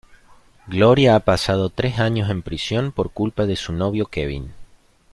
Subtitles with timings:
[0.67, 4.51] Gloria ha pasado tres años en prisión por culpa de su novio Kevin.